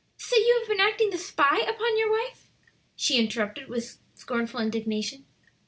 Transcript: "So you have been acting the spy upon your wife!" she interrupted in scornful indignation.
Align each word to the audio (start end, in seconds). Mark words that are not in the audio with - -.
"So 0.17 0.35
you 0.35 0.57
have 0.57 0.67
been 0.67 0.79
acting 0.79 1.11
the 1.11 1.19
spy 1.19 1.59
upon 1.59 1.95
your 1.95 2.09
wife!" 2.09 2.47
she 2.95 3.19
interrupted 3.19 3.69
in 3.71 3.81
scornful 4.15 4.59
indignation. 4.59 5.27